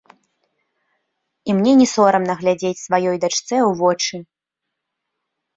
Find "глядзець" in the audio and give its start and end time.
2.39-2.81